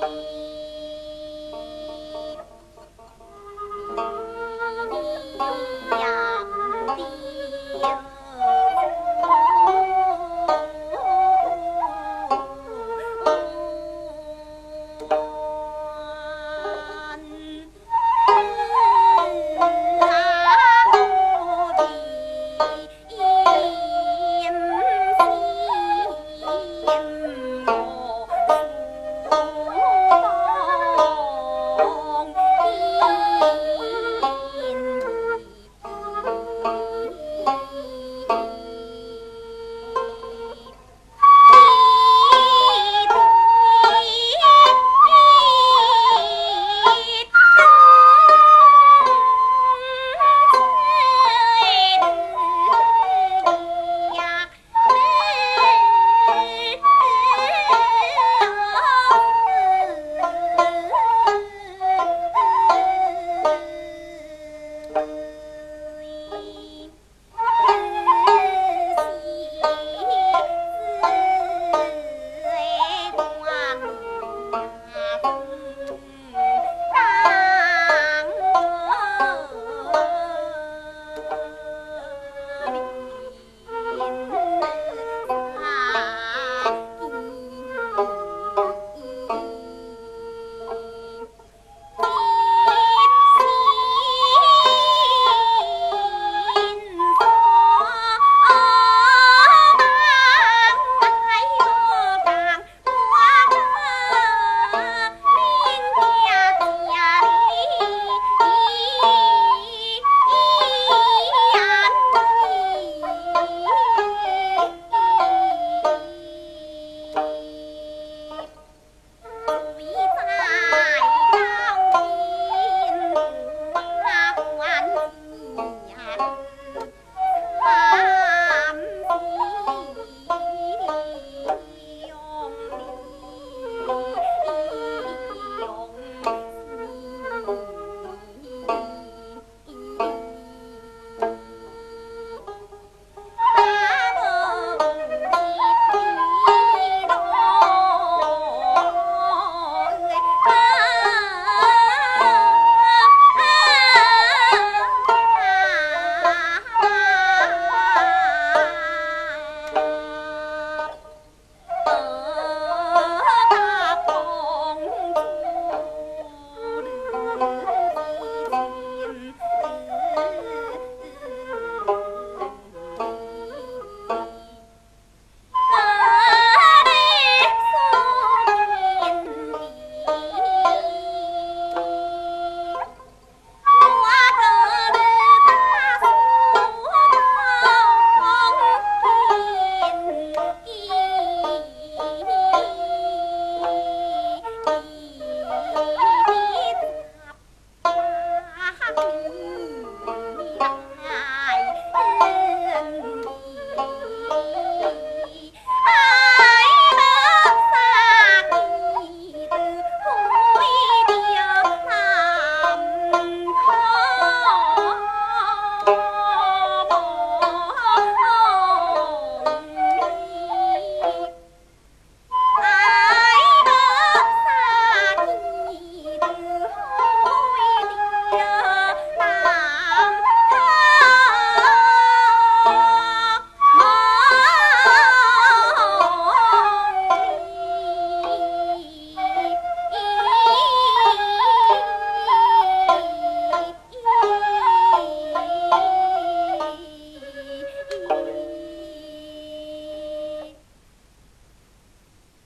[0.00, 0.47] you